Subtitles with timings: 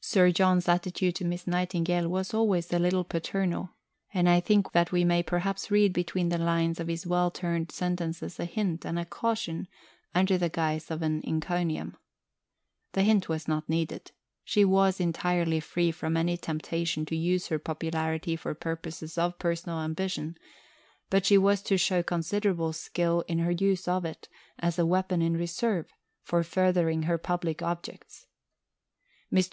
[0.00, 3.74] Sir John's attitude to Miss Nightingale was always a little paternal,
[4.14, 7.70] and I think that we may perhaps read between the lines of his well turned
[7.70, 9.68] sentences a hint and a caution,
[10.14, 11.94] under the guise of an encomium.
[12.92, 14.12] The hint was not needed.
[14.44, 19.78] She was entirely free from any temptation to use her popularity for purposes of personal
[19.80, 20.38] ambition;
[21.10, 24.28] but she was to show considerable skill in the use of it,
[24.58, 25.92] as a weapon in reserve,
[26.22, 28.24] for furthering her public objects.
[28.24, 28.24] Mr.